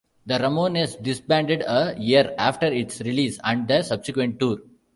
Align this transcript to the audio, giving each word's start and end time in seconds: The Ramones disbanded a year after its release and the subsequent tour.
The 0.25 0.39
Ramones 0.39 0.95
disbanded 0.99 1.61
a 1.61 1.93
year 1.95 2.33
after 2.39 2.65
its 2.65 3.01
release 3.01 3.39
and 3.43 3.67
the 3.67 3.83
subsequent 3.83 4.39
tour. 4.39 4.57